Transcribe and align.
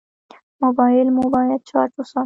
موبایل 0.63 1.07
مو 1.15 1.23
باید 1.35 1.61
چارج 1.69 1.91
وساتو. 1.97 2.19